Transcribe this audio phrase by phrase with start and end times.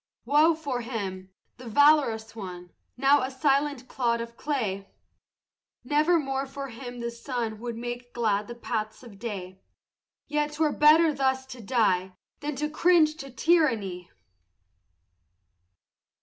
[0.25, 4.89] Woe for him, the valorous one, Now a silent clod of clay!
[5.83, 9.61] Nevermore for him the sun Would make glad the paths of day;
[10.25, 14.09] Yet 'twere better thus to die Than to cringe to tyranny!